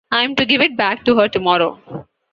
[0.11, 2.07] I’m to give it back to her tomorrow.